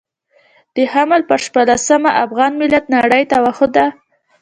[0.75, 3.85] د حمل پر شپاړلسمه افغان ملت نړۍ ته وښوده.